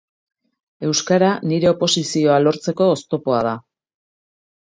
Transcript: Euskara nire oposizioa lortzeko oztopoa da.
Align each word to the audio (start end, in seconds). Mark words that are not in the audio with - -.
Euskara 0.87 1.27
nire 1.51 1.69
oposizioa 1.73 2.39
lortzeko 2.45 2.87
oztopoa 2.95 3.43
da. 3.49 3.55